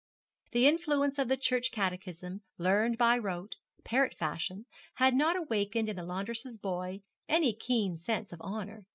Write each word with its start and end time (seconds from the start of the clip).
The 0.49 0.65
influence 0.65 1.19
of 1.19 1.27
the 1.27 1.37
Church 1.37 1.69
Catechism, 1.71 2.41
learned 2.57 2.97
by 2.97 3.19
rote, 3.19 3.53
parrot 3.83 4.15
fashion, 4.17 4.65
had 4.95 5.13
not 5.13 5.35
awakened 5.37 5.89
in 5.89 5.95
the 5.95 6.01
laundress's 6.05 6.57
boy 6.57 7.01
any 7.29 7.53
keen 7.55 7.97
sense 7.97 8.33
of 8.33 8.41
honour. 8.41 8.87